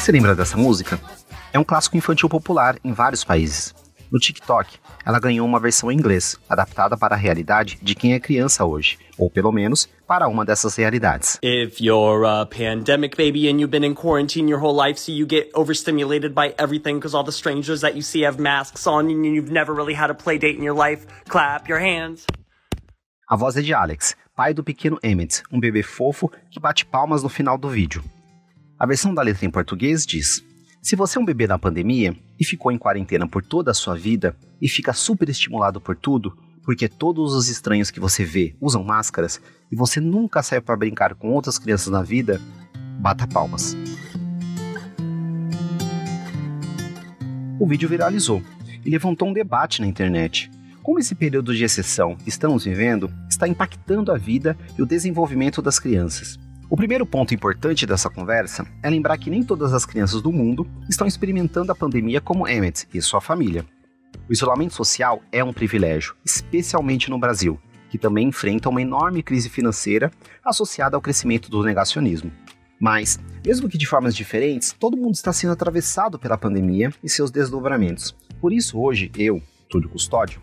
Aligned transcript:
Você 0.00 0.06
Você 0.06 0.06
se 0.06 0.12
lembra 0.12 0.34
dessa 0.34 0.56
música? 0.56 0.98
É 1.52 1.58
um 1.58 1.64
clássico 1.64 1.94
infantil 1.94 2.26
popular 2.26 2.78
em 2.82 2.90
vários 2.90 3.22
países. 3.22 3.74
No 4.10 4.18
TikTok, 4.18 4.78
ela 5.04 5.20
ganhou 5.20 5.46
uma 5.46 5.60
versão 5.60 5.92
em 5.92 5.94
inglês, 5.94 6.38
adaptada 6.48 6.96
para 6.96 7.14
a 7.14 7.18
realidade 7.18 7.78
de 7.82 7.94
quem 7.94 8.14
é 8.14 8.18
criança 8.18 8.64
hoje, 8.64 8.98
ou 9.18 9.30
pelo 9.30 9.52
menos 9.52 9.86
para 10.06 10.26
uma 10.26 10.42
dessas 10.42 10.74
realidades. 10.74 11.38
If 11.42 11.82
you're 11.82 12.26
a 12.26 12.46
pandemic 12.46 13.14
baby 13.14 13.46
and 13.46 13.60
you've 13.60 13.70
been 13.70 13.84
in 13.84 13.94
quarantine 13.94 14.48
your 14.50 14.58
whole 14.58 14.74
life, 14.74 14.98
so 14.98 15.12
you 15.12 15.26
get 15.28 15.50
overstimulated 15.54 16.32
by 16.34 16.54
everything 16.58 16.94
because 16.94 17.14
all 17.14 17.24
the 17.24 17.30
strangers 17.30 17.82
that 17.82 17.94
you 17.94 18.02
see 18.02 18.24
have 18.24 18.40
masks 18.40 18.86
on 18.86 19.10
and 19.10 19.26
you've 19.26 19.52
never 19.52 19.74
really 19.74 19.94
had 19.94 20.10
a 20.10 20.14
play 20.14 20.38
date 20.38 20.56
in 20.56 20.64
your 20.64 20.74
life, 20.74 21.06
clap 21.28 21.68
your 21.68 21.78
hands. 21.78 22.24
A 23.28 23.36
voz 23.36 23.54
é 23.54 23.60
de 23.60 23.74
Alex, 23.74 24.16
pai 24.34 24.54
do 24.54 24.64
pequeno 24.64 24.98
Emmett, 25.02 25.42
um 25.52 25.60
bebê 25.60 25.82
fofo 25.82 26.30
que 26.50 26.58
bate 26.58 26.86
palmas 26.86 27.22
no 27.22 27.28
final 27.28 27.58
do 27.58 27.68
vídeo. 27.68 28.02
A 28.80 28.86
versão 28.86 29.12
da 29.12 29.20
letra 29.20 29.44
em 29.44 29.50
português 29.50 30.06
diz: 30.06 30.42
Se 30.80 30.96
você 30.96 31.18
é 31.18 31.20
um 31.20 31.24
bebê 31.26 31.46
na 31.46 31.58
pandemia 31.58 32.16
e 32.38 32.44
ficou 32.46 32.72
em 32.72 32.78
quarentena 32.78 33.28
por 33.28 33.44
toda 33.44 33.72
a 33.72 33.74
sua 33.74 33.94
vida 33.94 34.34
e 34.58 34.70
fica 34.70 34.94
super 34.94 35.28
estimulado 35.28 35.78
por 35.78 35.94
tudo, 35.94 36.34
porque 36.62 36.88
todos 36.88 37.34
os 37.34 37.50
estranhos 37.50 37.90
que 37.90 38.00
você 38.00 38.24
vê 38.24 38.56
usam 38.58 38.82
máscaras 38.82 39.38
e 39.70 39.76
você 39.76 40.00
nunca 40.00 40.42
saiu 40.42 40.62
para 40.62 40.78
brincar 40.78 41.14
com 41.14 41.28
outras 41.28 41.58
crianças 41.58 41.88
na 41.88 42.02
vida, 42.02 42.40
bata 42.98 43.26
palmas. 43.26 43.76
O 47.58 47.66
vídeo 47.66 47.86
viralizou 47.86 48.42
e 48.82 48.88
levantou 48.88 49.28
um 49.28 49.34
debate 49.34 49.82
na 49.82 49.86
internet. 49.86 50.50
Como 50.82 50.98
esse 50.98 51.14
período 51.14 51.54
de 51.54 51.62
exceção 51.62 52.16
que 52.16 52.30
estamos 52.30 52.64
vivendo 52.64 53.12
está 53.28 53.46
impactando 53.46 54.10
a 54.10 54.16
vida 54.16 54.56
e 54.78 54.80
o 54.80 54.86
desenvolvimento 54.86 55.60
das 55.60 55.78
crianças? 55.78 56.38
O 56.72 56.76
primeiro 56.76 57.04
ponto 57.04 57.34
importante 57.34 57.84
dessa 57.84 58.08
conversa 58.08 58.64
é 58.80 58.88
lembrar 58.88 59.18
que 59.18 59.28
nem 59.28 59.42
todas 59.42 59.72
as 59.72 59.84
crianças 59.84 60.22
do 60.22 60.30
mundo 60.30 60.64
estão 60.88 61.04
experimentando 61.04 61.72
a 61.72 61.74
pandemia 61.74 62.20
como 62.20 62.46
Emmett 62.46 62.86
e 62.94 63.02
sua 63.02 63.20
família. 63.20 63.66
O 64.28 64.32
isolamento 64.32 64.74
social 64.74 65.20
é 65.32 65.42
um 65.42 65.52
privilégio, 65.52 66.14
especialmente 66.24 67.10
no 67.10 67.18
Brasil, 67.18 67.58
que 67.90 67.98
também 67.98 68.28
enfrenta 68.28 68.68
uma 68.68 68.80
enorme 68.80 69.20
crise 69.20 69.48
financeira 69.48 70.12
associada 70.44 70.96
ao 70.96 71.02
crescimento 71.02 71.50
do 71.50 71.60
negacionismo. 71.64 72.30
Mas, 72.80 73.18
mesmo 73.44 73.68
que 73.68 73.76
de 73.76 73.84
formas 73.84 74.14
diferentes, 74.14 74.72
todo 74.72 74.96
mundo 74.96 75.14
está 75.14 75.32
sendo 75.32 75.52
atravessado 75.52 76.20
pela 76.20 76.38
pandemia 76.38 76.94
e 77.02 77.08
seus 77.08 77.32
desdobramentos. 77.32 78.14
Por 78.40 78.52
isso, 78.52 78.78
hoje, 78.78 79.10
eu, 79.18 79.42
Túlio 79.68 79.88
Custódio, 79.88 80.40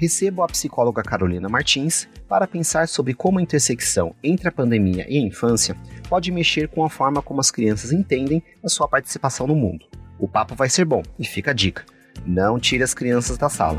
recebo 0.00 0.42
a 0.42 0.46
psicóloga 0.46 1.02
Carolina 1.02 1.46
Martins 1.46 2.08
para 2.26 2.46
pensar 2.46 2.88
sobre 2.88 3.12
como 3.12 3.38
a 3.38 3.42
intersecção 3.42 4.14
entre 4.24 4.48
a 4.48 4.52
pandemia 4.52 5.04
e 5.06 5.18
a 5.18 5.20
infância 5.20 5.76
pode 6.08 6.32
mexer 6.32 6.68
com 6.68 6.82
a 6.82 6.88
forma 6.88 7.20
como 7.20 7.38
as 7.38 7.50
crianças 7.50 7.92
entendem 7.92 8.42
a 8.64 8.68
sua 8.70 8.88
participação 8.88 9.46
no 9.46 9.54
mundo. 9.54 9.84
O 10.18 10.26
papo 10.26 10.54
vai 10.54 10.70
ser 10.70 10.86
bom 10.86 11.02
e 11.18 11.26
fica 11.26 11.50
a 11.50 11.54
dica: 11.54 11.84
não 12.26 12.58
tire 12.58 12.82
as 12.82 12.94
crianças 12.94 13.36
da 13.36 13.50
sala. 13.50 13.78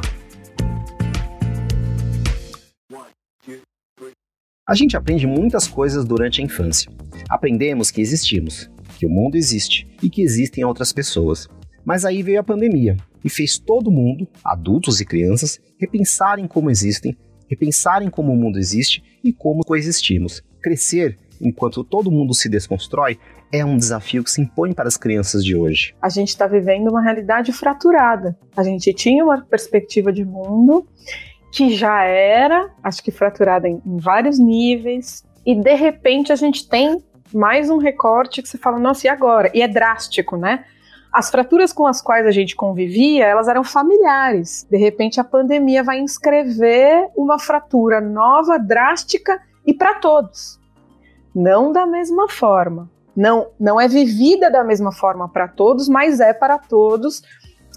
A 4.70 4.76
gente 4.76 4.96
aprende 4.96 5.26
muitas 5.26 5.68
coisas 5.68 6.06
durante 6.06 6.40
a 6.40 6.46
infância. 6.46 6.92
Aprendemos 7.32 7.90
que 7.90 8.00
existimos, 8.00 8.70
que 9.00 9.08
o 9.08 9.10
mundo 9.10 9.38
existe 9.38 9.88
e 10.04 10.10
que 10.10 10.22
existem 10.22 10.64
outras 10.64 10.94
pessoas. 10.94 11.50
Mas 11.84 12.06
aí 12.06 12.22
veio 12.22 12.40
a 12.40 12.44
pandemia 12.44 12.96
e 13.24 13.30
fez 13.30 13.58
todo 13.58 13.92
mundo, 13.92 14.28
adultos 14.44 15.02
e 15.02 15.06
crianças, 15.06 15.60
repensarem 15.82 16.48
como 16.48 16.70
existem, 16.70 17.18
repensarem 17.50 18.10
como 18.10 18.32
o 18.32 18.38
mundo 18.38 18.60
existe 18.60 19.04
e 19.24 19.34
como 19.34 19.66
coexistimos. 19.66 20.44
Crescer 20.62 21.18
enquanto 21.42 21.84
todo 21.84 22.12
mundo 22.12 22.36
se 22.36 22.48
desconstrói 22.48 23.18
é 23.52 23.66
um 23.66 23.76
desafio 23.76 24.24
que 24.24 24.30
se 24.30 24.40
impõe 24.40 24.74
para 24.74 24.88
as 24.88 24.96
crianças 24.96 25.44
de 25.44 25.56
hoje. 25.56 25.94
a 26.00 26.08
gente 26.08 26.30
está 26.30 26.46
vivendo 26.46 26.90
uma 26.90 27.02
realidade 27.02 27.52
fraturada. 27.52 28.38
A 28.56 28.64
gente 28.64 28.94
tinha 28.94 29.24
uma 29.26 29.42
perspectiva 29.42 30.14
de 30.14 30.24
mundo 30.24 30.88
que 31.52 31.76
já 31.76 32.04
era, 32.04 32.70
acho 32.82 33.04
que 33.04 33.12
fraturada 33.12 33.68
em, 33.68 33.82
em 33.86 33.98
vários 33.98 34.40
níveis, 34.40 35.26
e 35.46 35.54
de 35.56 35.74
repente 35.74 36.32
a 36.32 36.36
gente 36.36 36.70
tem 36.70 37.04
mais 37.34 37.70
um 37.70 37.78
recorte 37.78 38.42
que 38.42 38.48
você 38.48 38.58
fala, 38.58 38.80
nossa, 38.80 39.08
e 39.08 39.10
agora? 39.10 39.52
E 39.54 39.62
é 39.62 39.68
drástico, 39.68 40.38
né? 40.38 40.64
As 41.12 41.30
fraturas 41.30 41.74
com 41.74 41.86
as 41.86 42.02
quais 42.02 42.26
a 42.26 42.32
gente 42.32 42.56
convivia, 42.56 43.26
elas 43.26 43.50
eram 43.50 43.64
familiares. 43.64 44.66
De 44.70 44.78
repente 44.78 45.20
a 45.20 45.24
pandemia 45.24 45.84
vai 45.84 46.00
inscrever 46.00 47.10
uma 47.18 47.38
fratura 47.38 48.00
nova, 48.00 48.58
drástica 48.58 49.42
e 49.66 49.74
para 49.74 49.96
todos. 49.96 50.58
Não 51.36 51.72
da 51.72 51.86
mesma 51.86 52.30
forma. 52.30 52.90
Não, 53.14 53.50
não 53.60 53.80
é 53.80 53.90
vivida 53.90 54.50
da 54.50 54.64
mesma 54.64 54.94
forma 54.94 55.28
para 55.28 55.50
todos, 55.50 55.90
mas 55.90 56.22
é 56.22 56.34
para 56.34 56.58
todos 56.58 57.22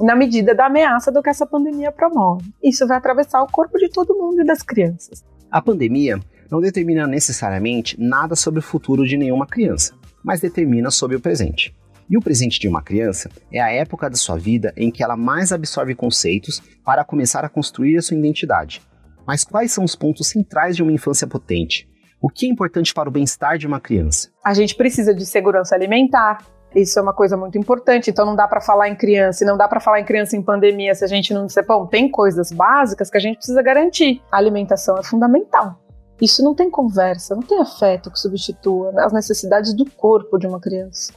na 0.01 0.15
medida 0.15 0.55
da 0.55 0.67
ameaça 0.67 1.11
do 1.11 1.23
que 1.23 1.29
essa 1.29 1.47
pandemia 1.47 1.91
promove. 1.91 2.53
Isso 2.63 2.87
vai 2.87 2.99
atravessar 2.99 3.43
o 3.43 3.51
corpo 3.51 3.79
de 3.79 3.89
todo 3.89 4.17
mundo 4.17 4.43
e 4.43 4.45
das 4.45 4.63
crianças. 4.63 5.25
A 5.51 5.61
pandemia 5.61 6.21
não 6.51 6.61
determina 6.61 7.07
necessariamente 7.07 8.01
nada 8.01 8.37
sobre 8.37 8.61
o 8.61 8.63
futuro 8.63 9.05
de 9.05 9.17
nenhuma 9.17 9.47
criança, 9.47 9.95
mas 10.23 10.41
determina 10.41 10.91
sobre 10.91 11.17
o 11.17 11.21
presente. 11.21 11.75
E 12.09 12.19
o 12.19 12.21
presente 12.21 12.61
de 12.61 12.69
uma 12.69 12.83
criança 12.83 13.31
é 13.51 13.61
a 13.61 13.71
época 13.71 14.11
da 14.11 14.17
sua 14.17 14.37
vida 14.37 14.73
em 14.77 14.91
que 14.91 15.03
ela 15.03 15.17
mais 15.17 15.53
absorve 15.53 15.95
conceitos 15.95 16.61
para 16.85 17.05
começar 17.05 17.45
a 17.45 17.49
construir 17.49 17.97
a 17.97 18.03
sua 18.03 18.17
identidade. 18.17 18.83
Mas 19.27 19.43
quais 19.43 19.73
são 19.73 19.85
os 19.85 19.97
pontos 19.97 20.29
centrais 20.29 20.77
de 20.77 20.83
uma 20.83 20.93
infância 20.93 21.27
potente? 21.27 21.89
O 22.21 22.29
que 22.29 22.47
é 22.47 22.49
importante 22.49 22.93
para 22.93 23.09
o 23.09 23.13
bem-estar 23.13 23.57
de 23.57 23.67
uma 23.67 23.81
criança? 23.81 24.29
A 24.45 24.53
gente 24.55 24.75
precisa 24.75 25.15
de 25.15 25.25
segurança 25.25 25.75
alimentar. 25.75 26.39
Isso 26.75 26.99
é 26.99 27.03
uma 27.03 27.15
coisa 27.15 27.37
muito 27.37 27.57
importante. 27.57 28.11
Então 28.11 28.27
não 28.27 28.37
dá 28.37 28.47
para 28.47 28.61
falar 28.61 28.89
em 28.89 28.97
criança, 28.97 29.45
e 29.45 29.47
não 29.47 29.57
dá 29.57 29.67
para 29.67 29.81
falar 29.81 30.01
em 30.01 30.05
criança 30.05 30.37
em 30.37 30.43
pandemia 30.43 30.95
se 30.95 31.05
a 31.05 31.09
gente 31.09 31.33
não 31.33 31.47
disser, 31.47 31.67
bom, 31.67 31.87
tem 31.87 32.11
coisas 32.11 32.51
básicas 32.51 33.09
que 33.11 33.17
a 33.17 33.21
gente 33.21 33.37
precisa 33.37 33.63
garantir. 33.63 34.23
A 34.31 34.37
alimentação 34.37 34.99
é 34.99 35.03
fundamental. 35.03 35.81
Isso 36.21 36.43
não 36.43 36.55
tem 36.55 36.71
conversa, 36.71 37.35
não 37.35 37.43
tem 37.43 37.61
afeto 37.61 38.11
que 38.11 38.19
substitua 38.19 38.93
as 39.05 39.13
necessidades 39.13 39.75
do 39.75 39.85
corpo 39.91 40.39
de 40.39 40.47
uma 40.47 40.61
criança. 40.61 41.13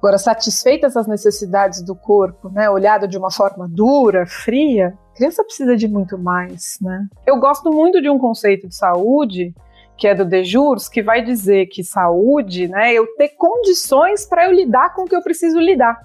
Agora, 0.00 0.16
satisfeitas 0.16 0.96
as 0.96 1.06
necessidades 1.06 1.82
do 1.82 1.94
corpo, 1.94 2.48
né, 2.48 2.66
de 3.06 3.18
uma 3.18 3.30
forma 3.30 3.68
dura, 3.68 4.24
fria, 4.26 4.98
a 5.12 5.14
criança 5.14 5.44
precisa 5.44 5.76
de 5.76 5.86
muito 5.86 6.16
mais, 6.16 6.78
né? 6.80 7.06
Eu 7.26 7.38
gosto 7.38 7.70
muito 7.70 8.00
de 8.00 8.08
um 8.08 8.18
conceito 8.18 8.66
de 8.66 8.74
saúde 8.74 9.54
que 9.98 10.08
é 10.08 10.14
do 10.14 10.24
Dejurs, 10.24 10.88
que 10.88 11.02
vai 11.02 11.22
dizer 11.22 11.66
que 11.66 11.84
saúde, 11.84 12.66
né, 12.66 12.94
eu 12.94 13.06
ter 13.18 13.28
condições 13.36 14.24
para 14.24 14.46
eu 14.46 14.52
lidar 14.52 14.94
com 14.94 15.02
o 15.02 15.04
que 15.04 15.14
eu 15.14 15.22
preciso 15.22 15.58
lidar, 15.58 16.00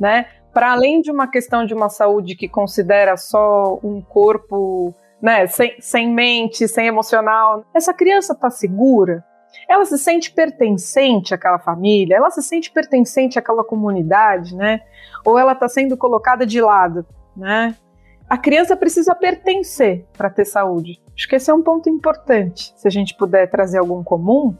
né? 0.00 0.24
Para 0.54 0.72
além 0.72 1.02
de 1.02 1.10
uma 1.10 1.26
questão 1.26 1.66
de 1.66 1.74
uma 1.74 1.90
saúde 1.90 2.34
que 2.34 2.48
considera 2.48 3.18
só 3.18 3.78
um 3.82 4.00
corpo, 4.00 4.94
né, 5.20 5.46
sem, 5.46 5.78
sem 5.78 6.08
mente, 6.10 6.66
sem 6.66 6.86
emocional, 6.86 7.66
essa 7.74 7.92
criança 7.92 8.32
está 8.32 8.48
segura? 8.48 9.22
Ela 9.68 9.84
se 9.84 9.98
sente 9.98 10.30
pertencente 10.30 11.34
àquela 11.34 11.58
família? 11.58 12.16
Ela 12.16 12.30
se 12.30 12.42
sente 12.42 12.70
pertencente 12.70 13.38
àquela 13.38 13.64
comunidade, 13.64 14.54
né? 14.54 14.80
Ou 15.24 15.38
ela 15.38 15.52
está 15.52 15.68
sendo 15.68 15.96
colocada 15.96 16.46
de 16.46 16.60
lado, 16.60 17.06
né? 17.36 17.74
A 18.28 18.38
criança 18.38 18.76
precisa 18.76 19.14
pertencer 19.14 20.06
para 20.16 20.30
ter 20.30 20.44
saúde. 20.44 21.00
Acho 21.14 21.28
que 21.28 21.36
esse 21.36 21.50
é 21.50 21.54
um 21.54 21.62
ponto 21.62 21.88
importante. 21.88 22.72
Se 22.76 22.88
a 22.88 22.90
gente 22.90 23.14
puder 23.16 23.48
trazer 23.50 23.78
algum 23.78 24.02
comum, 24.02 24.56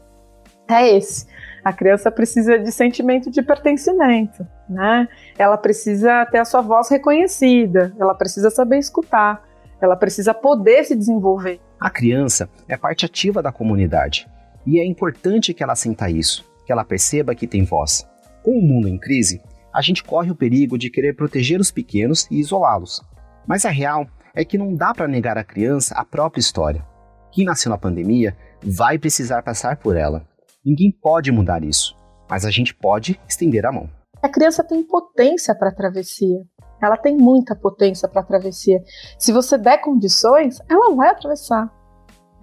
é 0.67 0.95
esse. 0.95 1.27
A 1.63 1.73
criança 1.73 2.11
precisa 2.11 2.59
de 2.59 2.71
sentimento 2.71 3.29
de 3.31 3.41
pertencimento, 3.41 4.47
né? 4.69 5.07
Ela 5.37 5.57
precisa 5.57 6.25
ter 6.27 6.37
a 6.37 6.45
sua 6.45 6.61
voz 6.61 6.89
reconhecida, 6.89 7.93
ela 7.99 8.13
precisa 8.13 8.51
saber 8.51 8.77
escutar, 8.77 9.43
ela 9.81 9.95
precisa 9.95 10.33
poder 10.33 10.83
se 10.85 10.95
desenvolver. 10.95 11.59
A 11.79 11.89
criança 11.89 12.47
é 12.67 12.77
parte 12.77 13.05
ativa 13.05 13.41
da 13.41 13.51
comunidade 13.51 14.27
e 14.65 14.79
é 14.79 14.85
importante 14.85 15.53
que 15.53 15.63
ela 15.63 15.75
sinta 15.75 16.09
isso, 16.09 16.45
que 16.65 16.71
ela 16.71 16.83
perceba 16.83 17.35
que 17.35 17.47
tem 17.47 17.63
voz. 17.63 18.07
Com 18.43 18.57
o 18.57 18.61
mundo 18.61 18.87
em 18.87 18.97
crise, 18.97 19.41
a 19.73 19.81
gente 19.81 20.03
corre 20.03 20.31
o 20.31 20.35
perigo 20.35 20.77
de 20.77 20.89
querer 20.89 21.15
proteger 21.15 21.59
os 21.59 21.71
pequenos 21.71 22.27
e 22.31 22.39
isolá-los. 22.39 23.01
Mas 23.47 23.65
a 23.65 23.69
real 23.69 24.07
é 24.33 24.43
que 24.43 24.57
não 24.57 24.73
dá 24.73 24.93
para 24.93 25.07
negar 25.07 25.37
à 25.37 25.43
criança 25.43 25.93
a 25.95 26.03
própria 26.03 26.39
história. 26.39 26.85
Quem 27.31 27.45
nasceu 27.45 27.69
na 27.69 27.77
pandemia 27.77 28.35
vai 28.63 28.97
precisar 28.97 29.43
passar 29.43 29.77
por 29.77 29.95
ela. 29.95 30.25
Ninguém 30.65 30.91
pode 30.91 31.31
mudar 31.31 31.63
isso, 31.63 31.95
mas 32.29 32.45
a 32.45 32.51
gente 32.51 32.73
pode 32.73 33.19
estender 33.27 33.65
a 33.65 33.71
mão. 33.71 33.89
A 34.21 34.29
criança 34.29 34.63
tem 34.63 34.81
potência 34.81 35.53
para 35.53 35.71
travessia. 35.71 36.41
Ela 36.81 36.97
tem 36.97 37.15
muita 37.15 37.55
potência 37.55 38.07
para 38.07 38.23
travessia. 38.23 38.81
Se 39.19 39.31
você 39.31 39.57
der 39.57 39.79
condições, 39.79 40.59
ela 40.69 40.95
vai 40.95 41.09
atravessar. 41.09 41.71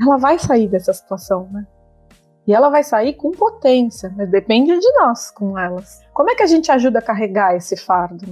Ela 0.01 0.17
vai 0.19 0.39
sair 0.39 0.69
dessa 0.69 0.93
situação, 0.93 1.49
né? 1.51 1.67
E 2.47 2.53
ela 2.53 2.69
vai 2.69 2.83
sair 2.83 3.15
com 3.15 3.31
potência, 3.31 4.13
mas 4.17 4.29
depende 4.29 4.77
de 4.77 4.93
nós 4.95 5.31
com 5.31 5.59
elas. 5.59 6.01
Como 6.13 6.31
é 6.31 6.35
que 6.35 6.43
a 6.43 6.47
gente 6.47 6.73
ajuda 6.73 6.99
a 6.99 7.03
carregar 7.03 7.55
esse 7.55 7.77
fardo? 7.77 8.27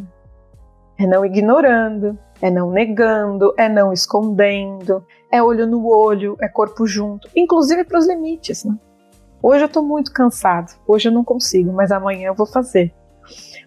É 0.99 1.07
não 1.07 1.25
ignorando, 1.25 2.19
é 2.43 2.51
não 2.51 2.71
negando, 2.71 3.55
é 3.57 3.69
não 3.69 3.93
escondendo, 3.93 5.05
é 5.31 5.43
olho 5.43 5.67
no 5.67 5.87
olho, 5.87 6.37
é 6.41 6.49
corpo 6.49 6.87
junto, 6.87 7.29
inclusive 7.37 7.85
para 7.85 7.99
os 7.99 8.07
limites. 8.07 8.65
Né? 8.65 8.77
Hoje 9.43 9.63
eu 9.63 9.67
estou 9.67 9.83
muito 9.83 10.13
cansado, 10.13 10.75
hoje 10.87 11.09
eu 11.09 11.13
não 11.13 11.25
consigo, 11.25 11.73
mas 11.73 11.93
amanhã 11.93 12.29
eu 12.29 12.35
vou 12.35 12.47
fazer. 12.47 12.93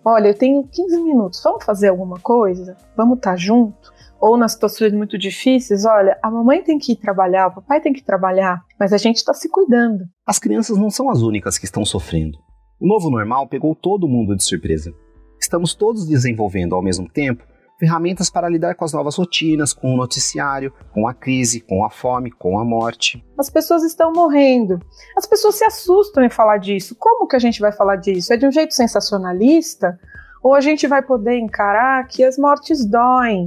Olha, 0.04 0.28
eu 0.28 0.38
tenho 0.38 0.68
15 0.68 1.02
minutos, 1.02 1.42
vamos 1.42 1.64
fazer 1.64 1.88
alguma 1.88 2.20
coisa? 2.20 2.76
Vamos 2.96 3.18
estar 3.18 3.32
tá 3.32 3.38
junto? 3.38 3.94
Ou 4.24 4.38
nas 4.38 4.54
situações 4.54 4.94
muito 4.94 5.18
difíceis, 5.18 5.84
olha, 5.84 6.18
a 6.24 6.32
mamãe 6.32 6.64
tem 6.64 6.80
que 6.80 6.94
ir 6.94 6.96
trabalhar, 6.96 7.48
o 7.48 7.56
papai 7.56 7.82
tem 7.82 7.92
que 7.92 8.02
trabalhar, 8.02 8.64
mas 8.80 8.94
a 8.94 8.98
gente 8.98 9.18
está 9.18 9.34
se 9.34 9.50
cuidando. 9.50 10.06
As 10.26 10.40
crianças 10.40 10.78
não 10.78 10.90
são 10.90 11.10
as 11.10 11.22
únicas 11.22 11.58
que 11.58 11.66
estão 11.66 11.84
sofrendo. 11.84 12.38
O 12.80 12.88
novo 12.88 13.10
normal 13.10 13.50
pegou 13.50 13.76
todo 13.76 14.08
mundo 14.08 14.34
de 14.34 14.42
surpresa. 14.42 14.94
Estamos 15.38 15.76
todos 15.76 16.08
desenvolvendo 16.08 16.74
ao 16.74 16.82
mesmo 16.82 17.10
tempo 17.10 17.44
ferramentas 17.78 18.30
para 18.30 18.48
lidar 18.48 18.76
com 18.76 18.86
as 18.86 18.94
novas 18.94 19.18
rotinas, 19.18 19.74
com 19.74 19.94
o 19.94 19.98
noticiário, 19.98 20.72
com 20.94 21.06
a 21.06 21.14
crise, 21.14 21.60
com 21.60 21.84
a 21.84 21.90
fome, 21.90 22.32
com 22.32 22.58
a 22.58 22.64
morte. 22.64 23.22
As 23.38 23.50
pessoas 23.50 23.84
estão 23.84 24.14
morrendo. 24.14 24.80
As 25.18 25.26
pessoas 25.26 25.56
se 25.56 25.66
assustam 25.66 26.24
em 26.24 26.30
falar 26.30 26.60
disso. 26.60 26.96
Como 26.98 27.28
que 27.28 27.36
a 27.36 27.40
gente 27.40 27.60
vai 27.60 27.74
falar 27.74 27.98
disso? 27.98 28.32
É 28.32 28.38
de 28.38 28.48
um 28.48 28.52
jeito 28.54 28.74
sensacionalista? 28.74 30.00
Ou 30.42 30.54
a 30.54 30.62
gente 30.62 30.88
vai 30.88 31.02
poder 31.02 31.38
encarar 31.40 32.08
que 32.08 32.24
as 32.24 32.38
mortes 32.38 32.86
doem, 32.86 33.46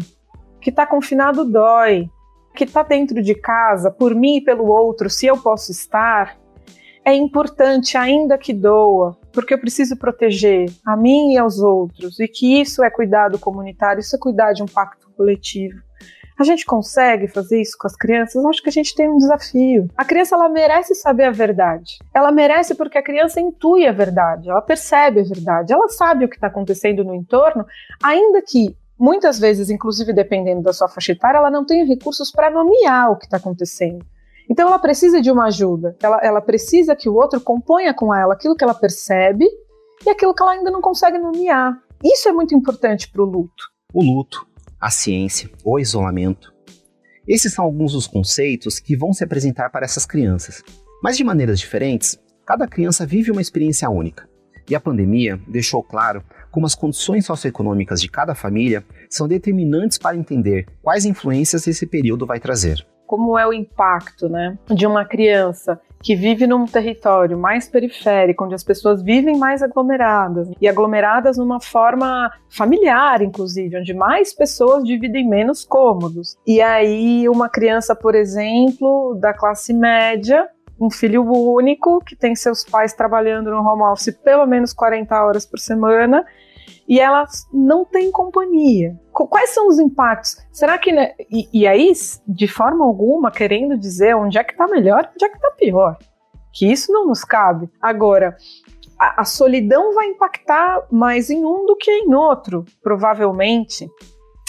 que 0.67 0.71
está 0.71 0.85
confinado 0.85 1.45
dói, 1.45 2.11
que 2.53 2.65
está 2.65 2.83
dentro 2.83 3.23
de 3.23 3.37
casa, 3.37 3.89
por 3.89 4.13
mim 4.17 4.39
e 4.39 4.41
pelo 4.41 4.67
outro, 4.67 5.09
se 5.09 5.25
eu 5.25 5.37
posso 5.37 5.71
estar, 5.71 6.37
é 7.05 7.15
importante, 7.15 7.97
ainda 7.97 8.37
que 8.37 8.53
doa, 8.53 9.17
porque 9.33 9.55
eu 9.55 9.61
preciso 9.61 9.97
proteger 9.97 10.69
a 10.85 10.97
mim 10.97 11.35
e 11.35 11.39
aos 11.39 11.61
outros, 11.61 12.19
e 12.19 12.27
que 12.27 12.61
isso 12.61 12.83
é 12.83 12.91
cuidado 12.91 13.39
comunitário, 13.39 14.01
isso 14.01 14.17
é 14.17 14.19
cuidar 14.19 14.55
de 14.55 14.65
um 14.65 14.67
pacto 14.67 15.09
coletivo. 15.17 15.81
A 16.37 16.43
gente 16.43 16.67
consegue 16.67 17.29
fazer 17.29 17.61
isso 17.61 17.79
com 17.79 17.87
as 17.87 17.95
crianças? 17.95 18.45
Acho 18.45 18.61
que 18.61 18.69
a 18.69 18.73
gente 18.73 18.93
tem 18.93 19.09
um 19.09 19.19
desafio. 19.19 19.89
A 19.97 20.05
criança 20.05 20.35
ela 20.35 20.49
merece 20.49 20.97
saber 20.97 21.27
a 21.27 21.31
verdade. 21.31 21.97
Ela 22.13 22.33
merece 22.33 22.75
porque 22.75 22.99
a 22.99 23.05
criança 23.05 23.41
intui 23.41 23.87
a 23.87 23.93
verdade, 23.93 24.51
ela 24.51 24.61
percebe 24.61 25.21
a 25.21 25.25
verdade, 25.25 25.73
ela 25.73 25.89
sabe 25.89 26.25
o 26.25 26.29
que 26.29 26.35
está 26.35 26.49
acontecendo 26.49 27.05
no 27.05 27.15
entorno, 27.15 27.65
ainda 28.03 28.43
que 28.43 28.77
muitas 28.98 29.38
vezes, 29.38 29.70
inclusive 29.70 30.12
dependendo 30.12 30.62
da 30.62 30.72
sua 30.72 30.88
faixa 30.88 31.12
etária, 31.12 31.38
ela 31.38 31.50
não 31.50 31.64
tem 31.64 31.87
recursos 31.87 32.31
para 32.31 32.50
nomear 32.50 33.10
o 33.10 33.16
que 33.16 33.26
está 33.26 33.37
acontecendo. 33.37 34.04
Então 34.48 34.69
ela 34.69 34.78
precisa 34.78 35.20
de 35.20 35.31
uma 35.31 35.46
ajuda, 35.46 35.96
ela, 36.00 36.20
ela 36.22 36.40
precisa 36.40 36.94
que 36.94 37.08
o 37.08 37.14
outro 37.14 37.40
componha 37.40 37.93
com 37.93 38.14
ela 38.14 38.34
aquilo 38.34 38.54
que 38.54 38.62
ela 38.62 38.75
percebe 38.75 39.44
e 40.04 40.10
aquilo 40.10 40.34
que 40.34 40.43
ela 40.43 40.52
ainda 40.52 40.70
não 40.70 40.81
consegue 40.81 41.19
nomear. 41.19 41.76
Isso 42.04 42.28
é 42.28 42.32
muito 42.32 42.54
importante 42.54 43.10
para 43.10 43.22
o 43.22 43.25
luto. 43.25 43.64
O 43.93 44.02
luto, 44.02 44.46
a 44.81 44.90
ciência, 44.90 45.50
o 45.64 45.78
isolamento. 45.78 46.54
Esses 47.26 47.52
são 47.52 47.64
alguns 47.64 47.93
dos 47.93 48.06
conceitos 48.06 48.78
que 48.78 48.96
vão 48.96 49.12
se 49.12 49.25
apresentar 49.25 49.70
para 49.70 49.84
essas 49.84 50.06
crianças. 50.06 50.62
Mas 51.02 51.16
de 51.16 51.25
maneiras 51.25 51.58
diferentes, 51.58 52.16
cada 52.46 52.69
criança 52.69 53.04
vive 53.04 53.32
uma 53.32 53.40
experiência 53.40 53.90
única. 53.90 54.28
E 54.69 54.75
a 54.75 54.81
pandemia 54.81 55.41
deixou 55.47 55.83
claro 55.83 56.23
como 56.51 56.67
as 56.67 56.75
condições 56.75 57.27
socioeconômicas 57.27 58.01
de 58.01 58.09
cada 58.09 58.35
família 58.35 58.85
são 59.09 59.29
determinantes 59.29 59.99
para 59.99 60.17
entender 60.17 60.67
quais 60.83 61.05
influências 61.05 61.67
esse 61.67 61.87
período 61.87 62.27
vai 62.27 62.41
trazer. 62.41 62.87
Como 63.07 63.39
é 63.39 63.47
o 63.47 63.53
impacto 63.53 64.29
né, 64.29 64.59
de 64.69 64.85
uma 64.87 65.05
criança 65.05 65.81
que 66.03 66.15
vive 66.15 66.47
num 66.47 66.65
território 66.67 67.39
mais 67.39 67.69
periférico, 67.69 68.45
onde 68.45 68.55
as 68.55 68.65
pessoas 68.65 69.03
vivem 69.03 69.37
mais 69.37 69.63
aglomeradas, 69.63 70.49
e 70.61 70.69
aglomeradas 70.69 71.37
numa 71.37 71.61
forma 71.61 72.31
familiar, 72.49 73.23
inclusive, 73.23 73.79
onde 73.79 73.95
mais 73.95 74.33
pessoas 74.33 74.85
dividem 74.85 75.29
menos 75.29 75.65
cômodos. 75.65 76.37
E 76.47 76.61
aí, 76.61 77.29
uma 77.29 77.49
criança, 77.49 77.95
por 77.95 78.15
exemplo, 78.15 79.17
da 79.21 79.33
classe 79.33 79.73
média, 79.73 80.49
um 80.81 80.90
filho 80.90 81.25
único, 81.25 82.00
que 82.05 82.14
tem 82.14 82.34
seus 82.34 82.64
pais 82.64 82.93
trabalhando 82.93 83.50
no 83.50 83.62
home 83.62 83.82
office 83.82 84.14
pelo 84.23 84.46
menos 84.46 84.73
40 84.73 85.23
horas 85.23 85.46
por 85.46 85.58
semana, 85.58 86.25
e 86.88 87.00
elas 87.00 87.46
não 87.52 87.84
têm 87.84 88.11
companhia. 88.11 88.99
Quais 89.12 89.50
são 89.50 89.69
os 89.69 89.78
impactos? 89.78 90.37
Será 90.52 90.78
que. 90.78 90.93
Né, 90.93 91.14
e, 91.31 91.49
e, 91.52 91.67
aí, 91.67 91.93
de 92.26 92.46
forma 92.46 92.84
alguma, 92.84 93.31
querendo 93.31 93.76
dizer 93.76 94.14
onde 94.14 94.38
é 94.38 94.44
que 94.44 94.52
está 94.52 94.67
melhor 94.69 95.11
onde 95.12 95.25
é 95.25 95.28
que 95.28 95.37
está 95.37 95.50
pior. 95.52 95.96
Que 96.52 96.70
isso 96.70 96.93
não 96.93 97.06
nos 97.06 97.25
cabe. 97.25 97.69
Agora, 97.82 98.37
a, 98.99 99.22
a 99.22 99.25
solidão 99.25 99.94
vai 99.94 100.06
impactar 100.06 100.87
mais 100.90 101.29
em 101.29 101.44
um 101.44 101.67
do 101.67 101.76
que 101.76 101.90
em 101.90 102.14
outro, 102.14 102.64
provavelmente. 102.82 103.88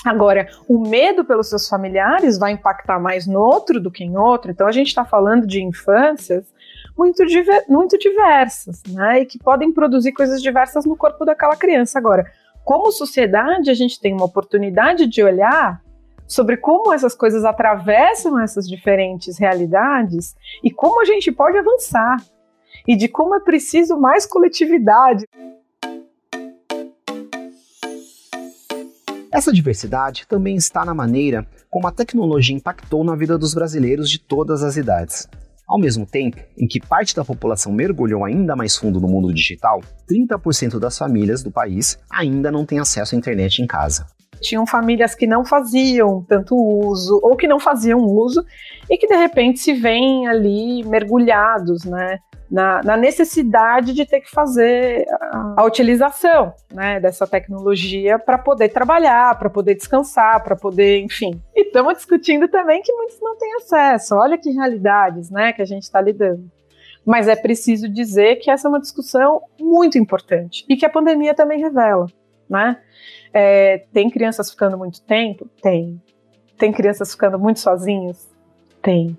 Agora, 0.05 0.47
o 0.67 0.79
medo 0.79 1.25
pelos 1.25 1.49
seus 1.49 1.67
familiares 1.67 2.37
vai 2.37 2.51
impactar 2.51 2.99
mais 2.99 3.27
no 3.27 3.39
outro 3.39 3.79
do 3.79 3.91
que 3.91 4.03
em 4.03 4.17
outro. 4.17 4.51
Então, 4.51 4.67
a 4.67 4.71
gente 4.71 4.87
está 4.87 5.03
falando 5.03 5.45
de 5.45 5.61
infâncias 5.61 6.45
muito, 6.97 7.25
diver, 7.25 7.65
muito 7.67 7.97
diversas, 7.97 8.81
né? 8.87 9.21
E 9.21 9.25
que 9.25 9.37
podem 9.37 9.71
produzir 9.71 10.11
coisas 10.13 10.41
diversas 10.41 10.85
no 10.85 10.95
corpo 10.95 11.25
daquela 11.25 11.55
criança. 11.55 11.99
Agora, 11.99 12.25
como 12.63 12.91
sociedade, 12.91 13.69
a 13.69 13.73
gente 13.73 13.99
tem 13.99 14.13
uma 14.13 14.25
oportunidade 14.25 15.07
de 15.07 15.23
olhar 15.23 15.81
sobre 16.27 16.57
como 16.57 16.93
essas 16.93 17.15
coisas 17.15 17.45
atravessam 17.45 18.39
essas 18.39 18.67
diferentes 18.67 19.37
realidades 19.37 20.35
e 20.63 20.69
como 20.69 21.01
a 21.01 21.05
gente 21.05 21.31
pode 21.31 21.57
avançar 21.57 22.17
e 22.85 22.95
de 22.95 23.07
como 23.07 23.35
é 23.35 23.39
preciso 23.39 23.97
mais 23.97 24.25
coletividade. 24.25 25.25
Essa 29.37 29.53
diversidade 29.53 30.25
também 30.27 30.55
está 30.55 30.83
na 30.83 30.95
maneira 30.95 31.45
como 31.69 31.85
a 31.85 31.91
tecnologia 31.91 32.55
impactou 32.55 33.03
na 33.03 33.15
vida 33.15 33.37
dos 33.37 33.53
brasileiros 33.53 34.09
de 34.09 34.17
todas 34.17 34.63
as 34.63 34.77
idades. 34.77 35.29
Ao 35.67 35.77
mesmo 35.77 36.07
tempo 36.07 36.37
em 36.57 36.67
que 36.67 36.79
parte 36.79 37.15
da 37.15 37.23
população 37.23 37.71
mergulhou 37.71 38.25
ainda 38.25 38.55
mais 38.55 38.75
fundo 38.75 38.99
no 38.99 39.07
mundo 39.07 39.31
digital, 39.31 39.79
30% 40.09 40.79
das 40.79 40.97
famílias 40.97 41.43
do 41.43 41.51
país 41.51 41.99
ainda 42.09 42.51
não 42.51 42.65
têm 42.65 42.79
acesso 42.79 43.13
à 43.13 43.17
internet 43.19 43.61
em 43.61 43.67
casa. 43.67 44.07
Tinham 44.41 44.65
famílias 44.65 45.13
que 45.13 45.27
não 45.27 45.45
faziam 45.45 46.25
tanto 46.27 46.55
uso 46.55 47.19
ou 47.21 47.35
que 47.35 47.47
não 47.47 47.59
faziam 47.59 47.99
uso 47.99 48.43
e 48.89 48.97
que 48.97 49.05
de 49.05 49.17
repente 49.17 49.59
se 49.59 49.71
veem 49.71 50.27
ali 50.27 50.83
mergulhados, 50.83 51.85
né? 51.85 52.17
Na, 52.49 52.81
na, 52.83 52.97
necessidade 52.97 53.93
de 53.93 54.05
ter 54.05 54.21
que 54.21 54.31
fazer 54.31 55.05
a, 55.09 55.55
a 55.57 55.63
utilização 55.65 56.53
né, 56.73 56.99
dessa 56.99 57.27
tecnologia 57.27 58.17
para 58.17 58.37
poder 58.37 58.69
trabalhar, 58.69 59.37
para 59.37 59.49
poder 59.49 59.75
descansar, 59.75 60.43
para 60.43 60.55
poder, 60.55 60.99
enfim. 61.01 61.41
E 61.55 61.67
estamos 61.67 61.95
discutindo 61.95 62.47
também 62.47 62.81
que 62.81 62.93
muitos 62.93 63.19
não 63.21 63.37
têm 63.37 63.53
acesso. 63.55 64.15
Olha 64.15 64.37
que 64.37 64.49
realidades 64.49 65.29
né, 65.29 65.51
que 65.51 65.61
a 65.61 65.65
gente 65.65 65.83
está 65.83 65.99
lidando. 65.99 66.49
Mas 67.05 67.27
é 67.27 67.35
preciso 67.35 67.87
dizer 67.87 68.37
que 68.37 68.51
essa 68.51 68.67
é 68.67 68.69
uma 68.69 68.81
discussão 68.81 69.41
muito 69.59 69.97
importante 69.97 70.65
e 70.67 70.75
que 70.75 70.85
a 70.85 70.89
pandemia 70.89 71.33
também 71.33 71.59
revela. 71.59 72.07
Né? 72.49 72.77
É, 73.33 73.85
tem 73.93 74.09
crianças 74.09 74.49
ficando 74.49 74.77
muito 74.77 75.01
tempo? 75.01 75.49
Tem. 75.61 76.01
Tem 76.57 76.71
crianças 76.71 77.11
ficando 77.11 77.37
muito 77.37 77.59
sozinhas? 77.59 78.29
Tem. 78.81 79.17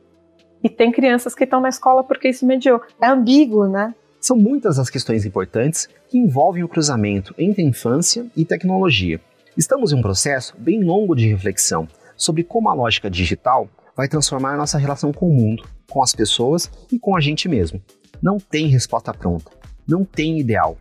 E 0.62 0.68
tem 0.68 0.90
crianças 0.90 1.34
que 1.34 1.44
estão 1.44 1.60
na 1.60 1.68
escola 1.68 2.02
porque 2.02 2.28
isso 2.28 2.46
mediou. 2.46 2.80
É 3.00 3.06
ambíguo, 3.06 3.68
né? 3.68 3.94
São 4.20 4.36
muitas 4.36 4.78
as 4.78 4.90
questões 4.90 5.24
importantes 5.24 5.88
que 6.08 6.18
envolvem 6.18 6.64
o 6.64 6.68
cruzamento 6.68 7.34
entre 7.38 7.62
infância 7.62 8.26
e 8.36 8.44
tecnologia. 8.44 9.20
Estamos 9.56 9.92
em 9.92 9.96
um 9.96 10.02
processo 10.02 10.54
bem 10.58 10.82
longo 10.82 11.14
de 11.14 11.28
reflexão 11.28 11.86
sobre 12.16 12.42
como 12.42 12.68
a 12.68 12.74
lógica 12.74 13.08
digital 13.08 13.68
vai 13.96 14.08
transformar 14.08 14.56
nossa 14.56 14.78
relação 14.78 15.12
com 15.12 15.28
o 15.28 15.32
mundo, 15.32 15.64
com 15.90 16.02
as 16.02 16.12
pessoas 16.14 16.70
e 16.92 16.98
com 16.98 17.16
a 17.16 17.20
gente 17.20 17.48
mesmo. 17.48 17.80
Não 18.20 18.38
tem 18.38 18.66
resposta 18.66 19.14
pronta, 19.14 19.50
não 19.86 20.04
tem 20.04 20.38
ideal, 20.38 20.76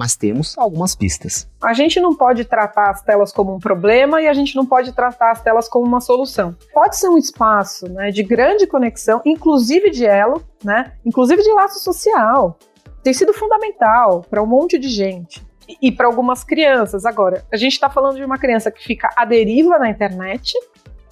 mas 0.00 0.16
temos 0.16 0.56
algumas 0.56 0.96
pistas. 0.96 1.46
A 1.62 1.74
gente 1.74 2.00
não 2.00 2.16
pode 2.16 2.46
tratar 2.46 2.88
as 2.88 3.02
telas 3.02 3.30
como 3.34 3.54
um 3.54 3.58
problema 3.58 4.22
e 4.22 4.26
a 4.26 4.32
gente 4.32 4.56
não 4.56 4.64
pode 4.64 4.94
tratar 4.94 5.32
as 5.32 5.42
telas 5.42 5.68
como 5.68 5.84
uma 5.84 6.00
solução. 6.00 6.56
Pode 6.72 6.96
ser 6.96 7.10
um 7.10 7.18
espaço 7.18 7.86
né, 7.86 8.10
de 8.10 8.22
grande 8.22 8.66
conexão, 8.66 9.20
inclusive 9.26 9.90
de 9.90 10.06
elo, 10.06 10.42
né, 10.64 10.94
inclusive 11.04 11.42
de 11.42 11.52
laço 11.52 11.80
social. 11.80 12.58
Tem 13.02 13.12
sido 13.12 13.34
fundamental 13.34 14.22
para 14.22 14.42
um 14.42 14.46
monte 14.46 14.78
de 14.78 14.88
gente. 14.88 15.46
e 15.82 15.92
para 15.92 16.06
algumas 16.06 16.42
crianças. 16.42 17.04
Agora, 17.04 17.44
a 17.52 17.56
gente 17.56 17.74
está 17.74 17.90
falando 17.90 18.16
de 18.16 18.24
uma 18.24 18.38
criança 18.38 18.72
que 18.72 18.82
fica 18.82 19.08
à 19.14 19.24
deriva 19.26 19.78
na 19.78 19.88
internet, 19.88 20.54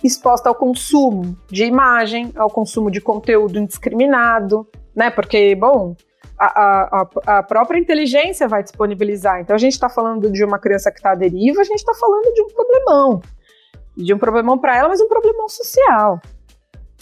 exposta 0.02 0.48
ao 0.48 0.54
consumo 0.54 1.36
de 1.48 1.64
imagem, 1.64 2.32
ao 2.34 2.50
consumo 2.50 2.90
de 2.90 3.00
conteúdo 3.00 3.58
indiscriminado, 3.58 4.66
né? 4.96 5.10
Porque, 5.10 5.54
bom, 5.54 5.94
a, 6.38 7.00
a, 7.00 7.38
a 7.38 7.42
própria 7.42 7.78
inteligência 7.78 8.46
vai 8.46 8.62
disponibilizar. 8.62 9.40
Então, 9.40 9.56
a 9.56 9.58
gente 9.58 9.72
está 9.72 9.88
falando 9.88 10.30
de 10.30 10.44
uma 10.44 10.58
criança 10.58 10.90
que 10.90 10.98
está 10.98 11.12
à 11.12 11.14
deriva, 11.14 11.60
a 11.60 11.64
gente 11.64 11.78
está 11.78 11.94
falando 11.94 12.32
de 12.32 12.42
um 12.42 12.48
problemão. 12.48 13.20
De 13.96 14.14
um 14.14 14.18
problemão 14.18 14.56
para 14.58 14.76
ela, 14.76 14.88
mas 14.88 15.00
um 15.00 15.08
problemão 15.08 15.48
social. 15.48 16.20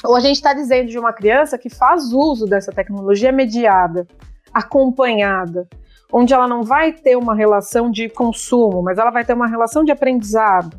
Ou 0.05 0.17
a 0.17 0.21
gente 0.21 0.37
está 0.37 0.55
dizendo 0.55 0.89
de 0.89 0.99
uma 0.99 1.13
criança 1.13 1.59
que 1.59 1.69
faz 1.69 2.13
uso 2.13 2.47
dessa 2.47 2.73
tecnologia 2.73 3.33
mediada, 3.33 4.07
acompanhada, 4.53 5.69
onde 6.13 6.33
ela 6.33 6.47
não 6.47 6.63
vai 6.63 6.93
ter 6.93 7.17
uma 7.17 7.35
relação 7.35 7.91
de 7.91 8.09
consumo, 8.09 8.83
mas 8.83 8.99
ela 8.99 9.11
vai 9.11 9.25
ter 9.25 9.35
uma 9.35 9.47
relação 9.47 9.85
de 9.85 9.93
aprendizado, 9.93 10.79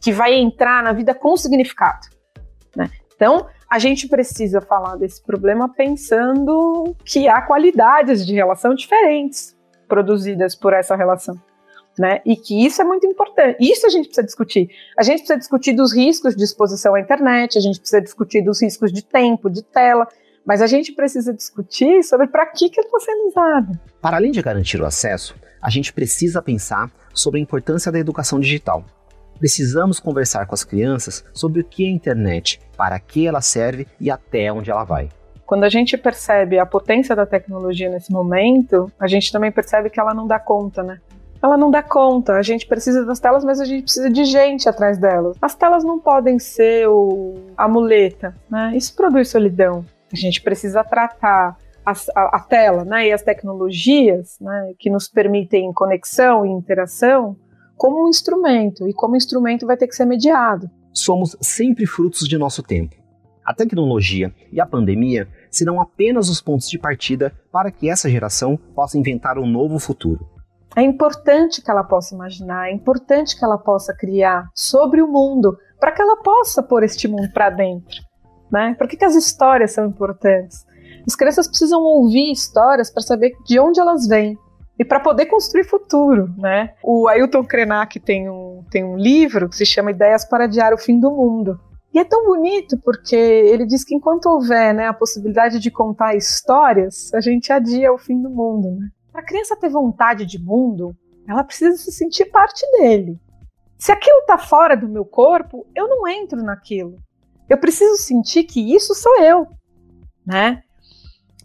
que 0.00 0.12
vai 0.12 0.34
entrar 0.34 0.82
na 0.82 0.92
vida 0.92 1.14
com 1.14 1.36
significado. 1.36 2.06
Né? 2.76 2.90
Então, 3.14 3.46
a 3.70 3.78
gente 3.78 4.08
precisa 4.08 4.60
falar 4.60 4.96
desse 4.96 5.22
problema 5.22 5.68
pensando 5.68 6.96
que 7.04 7.28
há 7.28 7.40
qualidades 7.40 8.26
de 8.26 8.34
relação 8.34 8.74
diferentes 8.74 9.56
produzidas 9.86 10.56
por 10.56 10.72
essa 10.72 10.96
relação. 10.96 11.40
Né? 11.96 12.20
E 12.24 12.34
que 12.36 12.64
isso 12.64 12.80
é 12.80 12.84
muito 12.84 13.06
importante. 13.06 13.58
Isso 13.60 13.86
a 13.86 13.90
gente 13.90 14.06
precisa 14.06 14.24
discutir. 14.24 14.70
A 14.98 15.02
gente 15.02 15.18
precisa 15.18 15.38
discutir 15.38 15.72
dos 15.72 15.94
riscos 15.94 16.34
de 16.34 16.42
exposição 16.42 16.94
à 16.94 17.00
internet, 17.00 17.58
a 17.58 17.60
gente 17.60 17.78
precisa 17.78 18.00
discutir 18.00 18.42
dos 18.42 18.60
riscos 18.60 18.92
de 18.92 19.04
tempo, 19.04 19.50
de 19.50 19.62
tela, 19.62 20.08
mas 20.44 20.62
a 20.62 20.66
gente 20.66 20.92
precisa 20.92 21.32
discutir 21.32 22.02
sobre 22.02 22.26
para 22.26 22.46
que, 22.46 22.70
ela 22.76 22.86
está 22.86 23.00
sendo 23.00 23.28
usada. 23.28 23.80
Para 24.00 24.16
além 24.16 24.32
de 24.32 24.40
garantir 24.40 24.80
o 24.80 24.86
acesso, 24.86 25.36
a 25.60 25.68
gente 25.68 25.92
precisa 25.92 26.40
pensar 26.40 26.90
sobre 27.12 27.38
a 27.38 27.42
importância 27.42 27.92
da 27.92 27.98
educação 27.98 28.40
digital. 28.40 28.84
Precisamos 29.40 29.98
conversar 29.98 30.46
com 30.46 30.54
as 30.54 30.62
crianças 30.62 31.24
sobre 31.32 31.62
o 31.62 31.64
que 31.64 31.86
é 31.86 31.88
a 31.88 31.90
internet, 31.90 32.60
para 32.76 33.00
que 33.00 33.26
ela 33.26 33.40
serve 33.40 33.88
e 33.98 34.10
até 34.10 34.52
onde 34.52 34.70
ela 34.70 34.84
vai. 34.84 35.08
Quando 35.46 35.64
a 35.64 35.68
gente 35.70 35.96
percebe 35.96 36.58
a 36.58 36.66
potência 36.66 37.16
da 37.16 37.24
tecnologia 37.24 37.88
nesse 37.88 38.12
momento, 38.12 38.92
a 39.00 39.08
gente 39.08 39.32
também 39.32 39.50
percebe 39.50 39.88
que 39.88 39.98
ela 39.98 40.12
não 40.12 40.26
dá 40.26 40.38
conta, 40.38 40.82
né? 40.82 41.00
Ela 41.42 41.56
não 41.56 41.70
dá 41.70 41.82
conta. 41.82 42.34
A 42.34 42.42
gente 42.42 42.66
precisa 42.66 43.02
das 43.06 43.18
telas, 43.18 43.42
mas 43.42 43.60
a 43.62 43.64
gente 43.64 43.84
precisa 43.84 44.10
de 44.10 44.26
gente 44.26 44.68
atrás 44.68 44.98
delas. 44.98 45.38
As 45.40 45.54
telas 45.54 45.82
não 45.82 45.98
podem 45.98 46.38
ser 46.38 46.86
o, 46.86 47.36
a 47.56 47.66
muleta, 47.66 48.36
né? 48.48 48.72
Isso 48.76 48.94
produz 48.94 49.30
solidão. 49.30 49.86
A 50.12 50.16
gente 50.16 50.42
precisa 50.42 50.84
tratar 50.84 51.56
a, 51.84 51.92
a, 52.14 52.36
a 52.36 52.40
tela 52.40 52.84
né, 52.84 53.08
e 53.08 53.12
as 53.12 53.22
tecnologias 53.22 54.36
né, 54.38 54.74
que 54.78 54.90
nos 54.90 55.08
permitem 55.08 55.72
conexão 55.72 56.44
e 56.44 56.50
interação 56.50 57.36
como 57.80 58.04
um 58.04 58.08
instrumento, 58.10 58.86
e 58.86 58.92
como 58.92 59.16
instrumento 59.16 59.66
vai 59.66 59.74
ter 59.74 59.86
que 59.86 59.96
ser 59.96 60.04
mediado. 60.04 60.70
Somos 60.92 61.34
sempre 61.40 61.86
frutos 61.86 62.28
de 62.28 62.36
nosso 62.36 62.62
tempo. 62.62 62.94
A 63.42 63.54
tecnologia 63.54 64.30
e 64.52 64.60
a 64.60 64.66
pandemia 64.66 65.26
serão 65.50 65.80
apenas 65.80 66.28
os 66.28 66.42
pontos 66.42 66.68
de 66.68 66.78
partida 66.78 67.32
para 67.50 67.70
que 67.70 67.88
essa 67.88 68.10
geração 68.10 68.58
possa 68.74 68.98
inventar 68.98 69.38
um 69.38 69.46
novo 69.46 69.78
futuro. 69.78 70.28
É 70.76 70.82
importante 70.82 71.62
que 71.62 71.70
ela 71.70 71.82
possa 71.82 72.14
imaginar, 72.14 72.68
é 72.68 72.72
importante 72.74 73.34
que 73.34 73.42
ela 73.42 73.56
possa 73.56 73.96
criar 73.96 74.50
sobre 74.54 75.00
o 75.00 75.08
mundo, 75.08 75.56
para 75.80 75.90
que 75.90 76.02
ela 76.02 76.18
possa 76.18 76.62
pôr 76.62 76.82
este 76.82 77.08
mundo 77.08 77.32
para 77.32 77.48
dentro. 77.48 78.02
Né? 78.52 78.74
Por 78.74 78.88
que, 78.88 78.96
que 78.98 79.06
as 79.06 79.14
histórias 79.14 79.72
são 79.72 79.86
importantes? 79.86 80.66
As 81.06 81.16
crianças 81.16 81.48
precisam 81.48 81.80
ouvir 81.80 82.30
histórias 82.30 82.90
para 82.90 83.02
saber 83.02 83.32
de 83.46 83.58
onde 83.58 83.80
elas 83.80 84.06
vêm, 84.06 84.36
e 84.80 84.84
para 84.84 84.98
poder 84.98 85.26
construir 85.26 85.64
futuro, 85.64 86.34
né? 86.38 86.72
O 86.82 87.06
Ailton 87.06 87.44
Krenak 87.44 88.00
tem 88.00 88.30
um, 88.30 88.64
tem 88.70 88.82
um 88.82 88.96
livro 88.96 89.46
que 89.46 89.54
se 89.54 89.66
chama 89.66 89.90
Ideias 89.90 90.24
para 90.24 90.44
Adiar 90.44 90.72
o 90.72 90.78
Fim 90.78 90.98
do 90.98 91.10
Mundo. 91.10 91.60
E 91.92 91.98
é 91.98 92.04
tão 92.04 92.24
bonito 92.24 92.78
porque 92.82 93.14
ele 93.14 93.66
diz 93.66 93.84
que 93.84 93.94
enquanto 93.94 94.24
houver 94.24 94.72
né, 94.72 94.86
a 94.86 94.94
possibilidade 94.94 95.58
de 95.58 95.70
contar 95.70 96.16
histórias, 96.16 97.12
a 97.12 97.20
gente 97.20 97.52
adia 97.52 97.92
o 97.92 97.98
fim 97.98 98.22
do 98.22 98.30
mundo. 98.30 98.70
Né? 98.70 98.88
Para 99.12 99.20
a 99.20 99.24
criança 99.24 99.54
ter 99.54 99.68
vontade 99.68 100.24
de 100.24 100.42
mundo, 100.42 100.94
ela 101.28 101.44
precisa 101.44 101.76
se 101.76 101.92
sentir 101.92 102.26
parte 102.26 102.64
dele. 102.78 103.18
Se 103.76 103.92
aquilo 103.92 104.20
está 104.20 104.38
fora 104.38 104.74
do 104.76 104.88
meu 104.88 105.04
corpo, 105.04 105.66
eu 105.74 105.88
não 105.88 106.08
entro 106.08 106.42
naquilo. 106.42 106.96
Eu 107.50 107.58
preciso 107.58 107.96
sentir 107.96 108.44
que 108.44 108.74
isso 108.74 108.94
sou 108.94 109.20
eu, 109.20 109.46
né? 110.24 110.62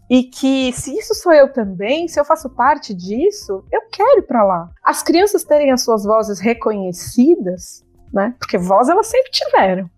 E 0.08 0.24
que 0.24 0.72
se 0.72 0.96
isso 0.96 1.14
sou 1.14 1.32
eu 1.32 1.52
também, 1.52 2.06
se 2.06 2.18
eu 2.18 2.24
faço 2.24 2.48
parte 2.50 2.94
disso, 2.94 3.64
eu 3.72 3.82
quero 3.90 4.20
ir 4.20 4.26
para 4.26 4.44
lá. 4.44 4.70
As 4.84 5.02
crianças 5.02 5.42
terem 5.42 5.72
as 5.72 5.82
suas 5.82 6.04
vozes 6.04 6.38
reconhecidas, 6.38 7.84
né? 8.12 8.34
Porque 8.38 8.56
voz 8.56 8.88
elas 8.88 9.08
sempre 9.08 9.30
tiveram. 9.32 9.90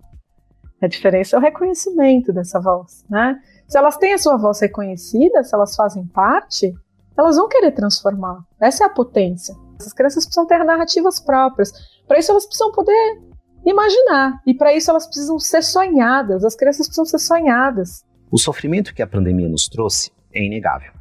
A 0.81 0.87
diferença 0.87 1.37
é 1.37 1.39
o 1.39 1.43
reconhecimento 1.43 2.33
dessa 2.33 2.61
voz, 2.61 3.05
né? 3.11 3.39
Se 3.67 3.77
elas 3.77 3.97
têm 3.97 4.15
a 4.15 4.19
sua 4.19 4.39
voz 4.39 4.61
reconhecida, 4.61 5.43
se 5.43 5.55
elas 5.55 5.75
fazem 5.75 6.07
parte, 6.07 6.73
elas 7.19 7.37
vão 7.37 7.49
querer 7.49 7.73
transformar. 7.73 8.39
Essa 8.61 8.85
é 8.85 8.87
a 8.87 8.91
potência. 8.91 9.55
As 9.79 9.93
crianças 9.93 10.25
precisam 10.25 10.47
ter 10.47 10.65
narrativas 10.65 11.21
próprias. 11.21 11.71
Para 12.07 12.19
isso 12.19 12.31
elas 12.31 12.47
precisam 12.47 12.73
poder 12.73 13.21
imaginar. 13.67 14.41
E 14.47 14.55
para 14.55 14.73
isso 14.73 14.91
elas 14.91 15.07
precisam 15.07 15.39
ser 15.39 15.63
sonhadas. 15.63 16.45
As 16.45 16.55
crianças 16.55 16.87
precisam 16.87 17.05
ser 17.05 17.19
sonhadas. 17.19 18.05
O 18.31 18.39
sofrimento 18.39 18.95
que 18.95 19.03
a 19.03 19.07
pandemia 19.07 19.49
nos 19.49 19.69
trouxe 19.69 20.11
é 20.33 20.45
inegável. 20.45 20.93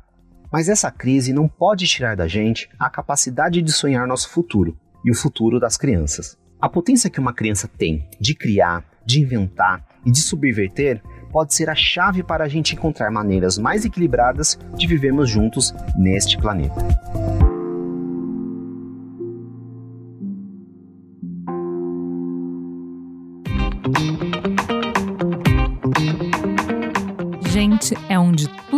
Mas 0.51 0.69
essa 0.69 0.89
crise 0.89 1.34
não 1.34 1.48
pode 1.48 1.86
tirar 1.86 2.15
da 2.15 2.27
gente 2.27 2.69
a 2.79 2.89
capacidade 2.89 3.62
de 3.62 3.72
sonhar 3.72 4.07
nosso 4.07 4.29
futuro 4.29 4.77
e 5.03 5.12
o 5.12 5.15
futuro 5.15 5.60
das 5.60 5.75
crianças. 5.75 6.38
A 6.60 6.69
potência 6.69 7.10
que 7.10 7.19
uma 7.19 7.34
criança 7.34 7.67
tem 7.67 8.07
de 8.19 8.34
criar, 8.34 8.84
de 9.05 9.22
inventar 9.22 9.86
e 10.05 10.12
de 10.12 10.19
subverter 10.19 11.01
pode 11.31 11.53
ser 11.53 11.69
a 11.69 11.75
chave 11.75 12.24
para 12.24 12.46
a 12.46 12.48
gente 12.48 12.74
encontrar 12.74 13.12
maneiras 13.12 13.57
mais 13.57 13.84
equilibradas 13.84 14.57
de 14.77 14.88
vivermos 14.88 15.29
juntos 15.29 15.74
neste 15.98 16.38
planeta. 16.38 16.75